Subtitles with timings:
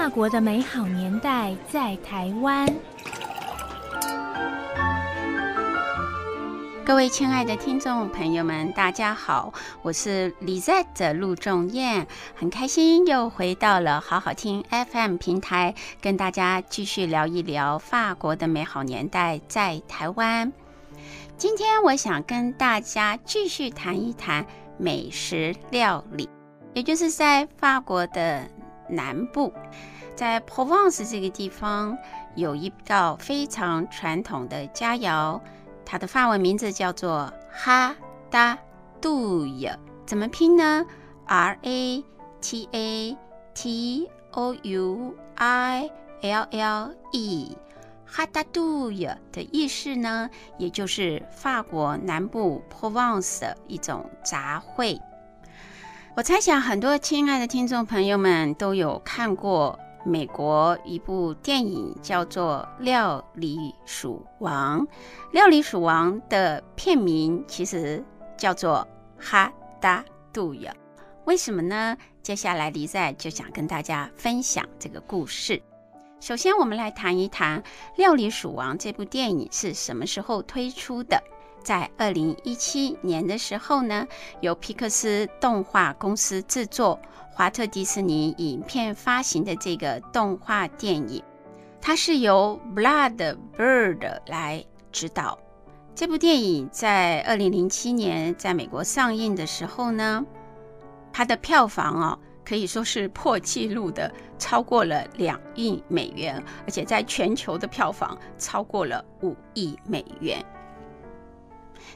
[0.00, 2.66] 法国的美好年代在台湾。
[6.82, 9.52] 各位亲爱的听众朋友们，大家好，
[9.82, 20.50] 我是 Lizette 陆仲燕，很开心又回到了好好听 FM 平台，跟大家继续聊一聊法国的美好年代在台湾。
[21.36, 24.46] 今天我想跟大家继续谈一谈
[24.78, 26.26] 美食料理，
[26.72, 28.48] 也就是在法国的
[28.88, 29.52] 南部，
[30.20, 31.96] 在 Provence 这个地方
[32.34, 35.40] 有一道非常传统的佳肴。
[35.86, 37.96] 它的法文名字叫做哈
[38.30, 38.58] 达
[39.00, 40.84] 杜耶，怎么拼呢
[41.24, 42.04] ？R A
[42.42, 43.16] T A
[43.54, 45.90] T O U I
[46.20, 47.56] L L E，
[48.04, 55.00] 哈达杜耶的意思呢，也就是法国南部 Provence 的一种杂烩。
[56.14, 59.78] 我猜想很多亲爱的听众朋友们都有看过。
[60.04, 64.80] 美国一部电影叫做《料理鼠王》，
[65.32, 68.02] 《料理鼠王》的片名其实
[68.36, 68.86] 叫做
[69.22, 70.72] 《哈达杜亚》，
[71.24, 71.96] 为什么呢？
[72.22, 75.60] 接下来李在就想跟大家分享这个故事。
[76.18, 77.62] 首先，我们来谈一谈
[77.96, 81.22] 《料理鼠王》这部电影是什么时候推出的。
[81.62, 84.06] 在二零一七年的时候呢，
[84.40, 86.98] 由皮克斯动画公司制作。
[87.32, 91.22] 华特迪士尼影片发行的这个动画电影，
[91.80, 95.38] 它是由 Brad Bird 来指导。
[95.94, 100.22] 这部电影在二零零七年在美国上映的时候呢，
[101.12, 110.44] 它的票房哦可以说是破纪录的，超过了两亿美元，而且在全球的票房超过了五亿美元。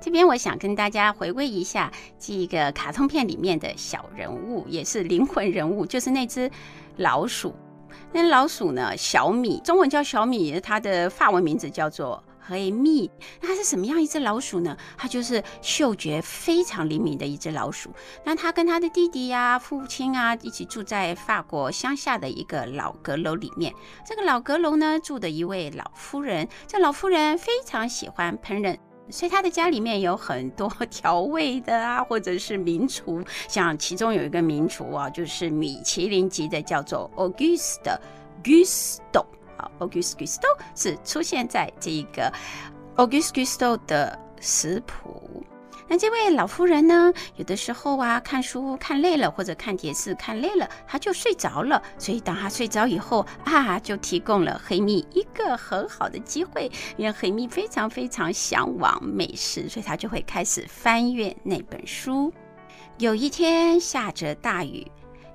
[0.00, 6.50] 这边我想跟大家回味一下这个卡通片里面的小人物，也是灵魂人物，就是那只
[6.96, 7.54] 老鼠。
[8.12, 13.10] 那老鼠呢，小米，中文叫小米，它的法文名字叫做黑蜜。
[13.40, 14.76] 那它是什么样一只老鼠呢？
[14.96, 17.90] 它就是嗅觉非常灵敏的一只老鼠。
[18.24, 23.74] 那它跟它的弟弟呀、父亲啊一起住在法国乡下的一个老阁楼里面。
[24.06, 26.48] 这个老阁楼呢，住的一位老夫人。
[26.66, 28.76] 这老夫人非常喜欢烹饪。
[29.10, 37.98] 所以他的家里面有很多 调味的啊，或者是名厨，像其中有一个名厨啊，就是米其林级的，叫做 Auguste
[38.42, 39.24] Gusto
[39.56, 42.32] 啊，Auguste Gusto 是出现在这个
[42.96, 45.44] Auguste Gusto 的食谱。
[45.88, 51.82] 那这位老夫人呢，有的时候啊，看书看累了，或者看电视看累了，她就睡着了。
[51.96, 62.30] 所以当她睡着以后啊，就提供了黑蜜一个很好的机会，因为黑蜜非常非常向往美食，所以她就会开始翻阅那本书。
[62.98, 64.86] 有一天下着大雨，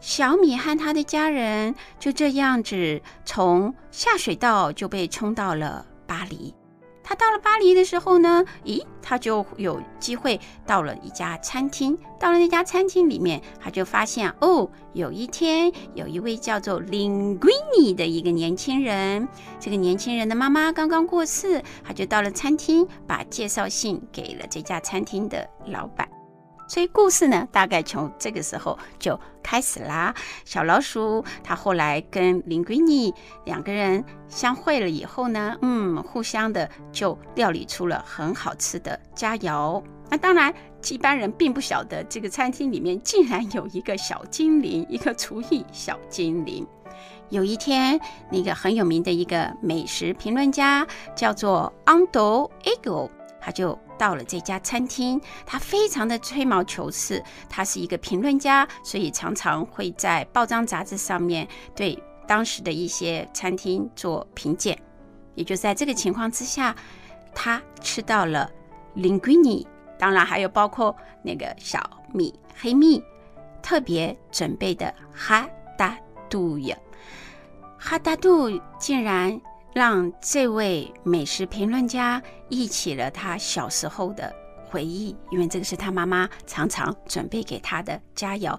[0.00, 6.52] 小米和他的家人就这样子从下水道就被冲到了巴黎。
[7.12, 11.98] 他到了巴黎的时候呢，咦，他就有机会到了一家餐厅。
[12.18, 19.28] 到了那家餐厅里面，他就发现哦，有一天有一位叫做 Linguini 的一个年轻人。
[19.60, 26.08] 这个年轻人的妈妈刚刚过世，他就到了餐厅，把介绍信给了这家餐厅的老板。
[26.72, 30.14] 所以故事呢，大概从这个时候就开始啦。
[30.46, 33.12] 小老鼠它后来跟林闺女
[33.44, 39.84] 两个人相会了以后呢，嗯，互相的就料理出了很好吃的佳肴。
[40.08, 40.50] 那当然，
[40.88, 46.66] 一般人并不晓得这个餐厅里面竟然有一个小精灵，一个厨艺小精灵。
[47.28, 48.00] 有一天，
[48.30, 53.10] 那个很有名的一个美食评论家叫做安德埃格，
[53.42, 53.78] 他就。
[53.98, 57.22] 到了这家餐厅，他非常的吹毛求疵。
[57.48, 64.76] 他是一个评论家，所以常常会在报章杂志上面对当时的一些餐厅做评鉴。
[65.36, 66.74] 也就在这个情况之下，
[67.32, 68.50] 他吃到了
[68.96, 69.64] linguine，
[69.96, 71.78] 当然还有包括那个小
[72.12, 73.00] 米黑蜜
[73.62, 75.96] 特别准备的哈达
[76.28, 76.76] 杜呀，
[77.78, 79.40] 哈达杜竟然。
[79.72, 84.32] 让这位美食评论家忆起了他小时候的
[84.66, 88.58] 回忆，因为这个是他妈妈常常准备给他的佳肴。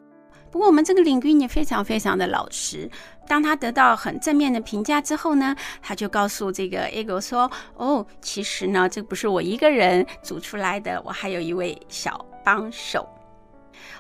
[0.52, 2.90] 不过，我们这个领军也非常非常的老实。
[3.28, 13.08] 当他得到很正面的评价之后呢，他就告诉这个 Ego 说：“哦，其实呢，这不是我一个人煮出来的，我还有一位小帮手。”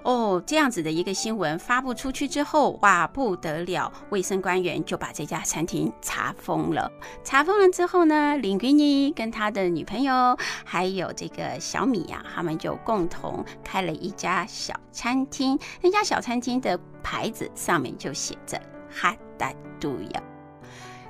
[0.04, 3.92] 哦，这样子的一个新闻发布出去之后，哇，不得了！
[4.10, 6.92] 卫生官员就把这家餐厅查封了。
[7.24, 15.58] 查封了之后呢，林圭尼跟他的女朋友还有这个小米呀、啊，他们就共同开了一家小餐厅。
[15.82, 18.60] 那家小餐厅的牌子上面就写着
[18.90, 20.22] 哈达杜呀。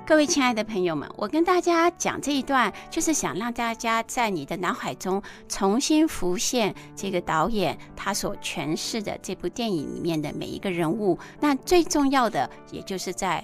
[0.06, 11.18] 各位亲爱的朋友们，我跟大家讲这一段，就是想让大家在你的脑海中重新浮现这个导演他所诠释的这部电影里面的每一个人物。
[11.40, 13.42] 那最重要的，也就是在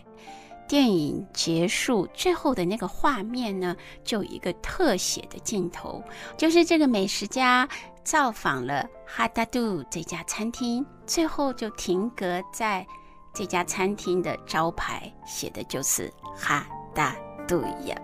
[0.68, 3.74] 电影结束最后的那个画面呢，
[4.04, 6.04] 就有一个特写的镜头，
[6.36, 7.66] 就是这个美食家
[8.04, 12.86] 造访了哈达杜这家餐厅，最后就停格在。
[13.32, 17.15] 这家餐厅的招牌写的就是哈达
[17.47, 17.97] 杜呀。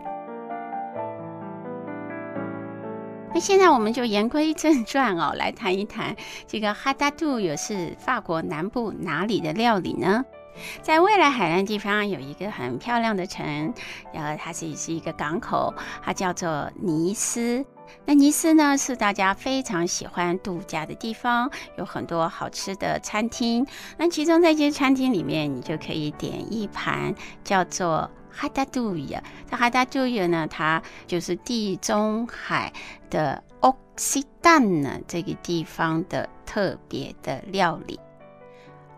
[3.35, 10.25] 那现在我们就言归正传哦，来谈一谈这个哈达杜又是法国南部哪里的料理呢？
[10.81, 13.75] 在未来海岸地方有一个很漂亮的城，
[14.15, 17.63] 然后它是是一个港口，它叫做尼斯。
[18.05, 23.67] 那尼斯呢，是大家非常喜欢度假的地方，有很多好吃的餐厅。
[23.97, 29.23] 那其中在这些餐厅里面，你就可以点一盘叫做哈达杜呀。
[29.51, 32.73] 这哈达杜呀呢，它就是地中海
[33.11, 37.99] 的奥西丹呢这个地方的特别的料理。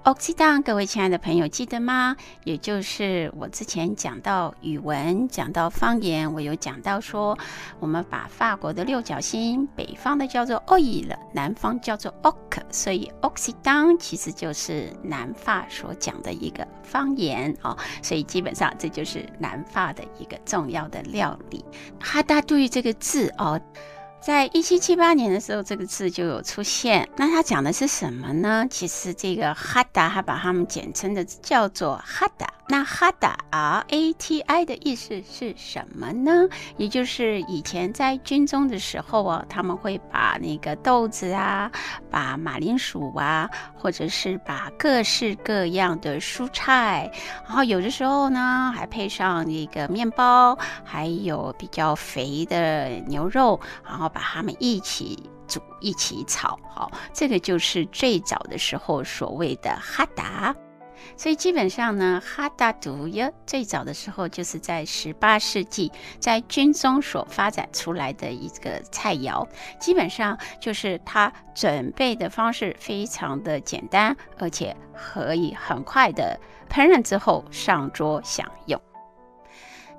[0.09, 2.17] 奥西当，各位亲爱的朋友，记得吗？
[2.45, 7.37] 也就是我之前讲到语文，讲到方言，我有讲到说，
[7.79, 21.63] 我们把法国的六角星，北方的叫做 Oil，南方叫做 Oc，所以奥西当其实就是南法所讲的一个方言哦，所以基本上这就是南法的一个重要的料理。
[22.01, 23.61] 哈达杜这个字哦。
[24.21, 27.09] 在一七七八年的时候，这个字就有出现。
[27.17, 28.67] 那它讲的是什么呢？
[28.69, 32.47] 其实这个哈达，它把它们简称的叫做哈达。
[32.69, 36.49] 那哈达 R A T I 的意思是什么呢？
[36.77, 41.71] 也就是以前在军中的时候啊，他们会把那个豆子啊，
[42.11, 47.11] 把马铃薯啊，或者是把各式各样的蔬菜，
[47.47, 54.09] 然后有的时候呢，还配上那个面包，还有比较肥的牛肉，然后。
[54.09, 60.55] 把它们一起煮，一起炒，好，这个就是最早的时候所谓的哈达。
[61.17, 69.47] 所以基本上呢，哈达杜呀，最早的时候就是在十八世纪在军中所发展出来的一个菜肴。
[69.81, 76.39] 基本上就是它准备的方式非常的简单，而且可以很快的
[76.71, 78.81] 烹饪之后上桌享用。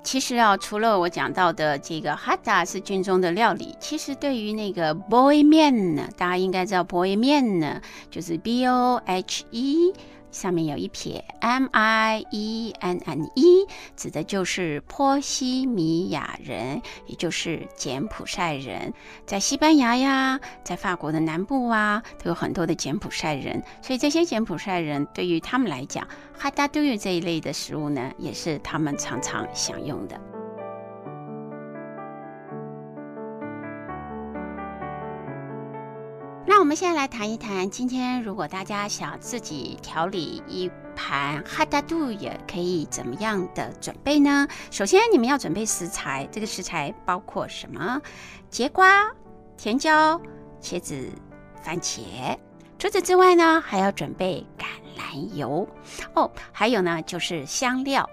[0.02, 9.92] 其实啊，除了我讲到的这个哈达是军中的料理，其实对于那个 boy 面呢，大家应该知道 boy 面呢，就是 B O H E。
[10.30, 13.66] 上面有一撇，M I E N N E，
[13.96, 18.92] 指的就是波西米亚人，也就是柬埔寨人。
[19.26, 23.62] 在西班牙呀，在法国的南部啊，都有很多的柬埔寨人。
[23.82, 26.06] 所以这些柬埔寨人对于他们来讲，
[26.38, 30.29] 哈达杜这一类的食物呢，也是他们常常享用的。
[36.70, 44.46] 们现在来谈一谈，今天如果大家想自己调理一盘哈达杜，也可以怎么样的准备呢？
[44.70, 48.00] 首先，你们要准备食材，这个食材包括什么？
[48.50, 49.10] 节瓜、
[49.56, 50.20] 甜椒、
[50.62, 51.08] 茄子、
[51.60, 52.38] 番茄。
[52.78, 55.66] 除此之外呢，还要准备橄榄油
[56.14, 58.08] 哦，还有呢就是香料，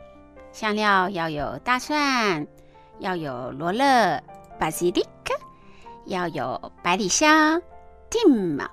[0.52, 2.48] 香料要有大蒜，
[2.98, 4.20] 要有罗勒
[4.60, 5.06] （basilic），
[6.08, 7.62] 要有百里香。
[8.10, 8.70] 定嘛，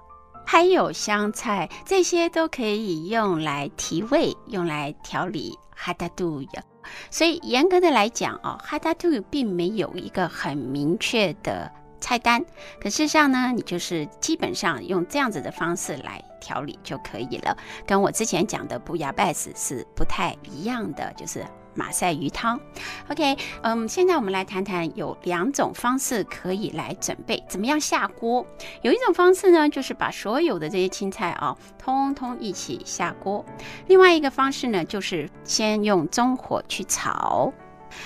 [0.47, 6.63] 还有香菜，这些都可以用来提味，用来调理哈达杜呀。
[7.11, 12.45] 所以严格的来讲哦，哈达杜并没有一个很明确的菜单。
[12.81, 17.57] 可事实上呢，你就是基本上用这样子的方式来调理就可以了。
[17.87, 21.45] 跟我之前讲的布亚拜斯是不太一样的，就是。
[21.75, 22.61] 马赛鱼汤
[23.09, 28.47] ，OK，嗯，现在我们来谈谈有两种方式可以来准备，怎么样下锅？
[28.83, 33.45] 有一种方式呢，就是把所有的这些青菜啊，通通一起下锅；
[33.87, 37.53] 另外一个方式呢，就是先用中火去炒。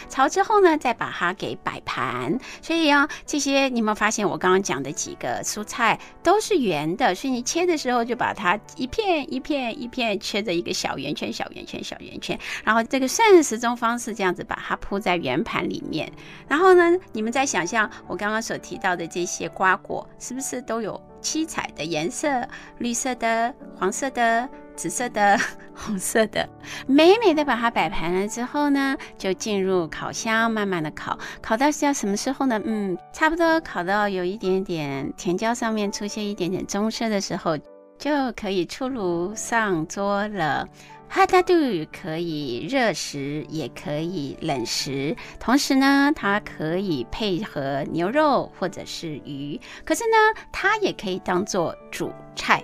[0.09, 2.39] 炒之后呢，再把它给摆盘。
[2.63, 16.11] 所以啊，这些你有没有发现，我刚刚讲的几个蔬菜都是圆的，所以你切的时候就把它一片一片一片切着一个小圆圈、小圆圈、小圆圈，然后这个膳食中方式这样子把它铺在圆盘里面。
[16.47, 22.47] 然后呢，你们再想象我刚刚所提到的这些瓜果，是不是都有七彩的颜色？
[22.79, 24.49] 绿色的、黄色的。
[24.79, 25.37] 紫色的、
[25.75, 26.49] 红色的，
[26.87, 32.63] 美美的把它摆盘了之后呢，就进入烤箱，慢慢的烤，烤到是要什么时候呢？
[32.65, 37.59] 嗯，差不多烤到有一点点甜椒上面出现一点点棕色的时候，
[37.99, 40.69] 就可以出炉上桌了。
[41.11, 41.55] 哈达杜
[41.91, 45.17] 可以热食，也可以冷食。
[45.41, 49.59] 同时呢，它可以配合牛肉或者是鱼。
[49.85, 52.63] 可是呢，它也可以当做主菜，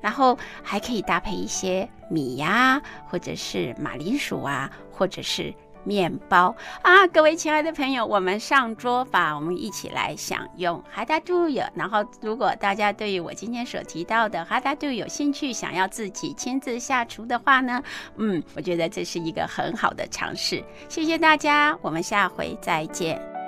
[0.00, 5.54] 然后还可以搭配一些米呀，或者是马铃薯啊，或者是。
[5.84, 11.40] 面包啊，各位亲爱的朋友，我们上桌吧，我们一起来享用哈达杜。
[11.74, 17.82] 然后，如果大家对于我今天所提到的哈达杜有兴趣，想要自己亲自下厨的话呢，
[18.16, 20.62] 嗯，我觉得这是一个很好的尝试。
[20.88, 23.39] 谢谢大家，我们下回再见。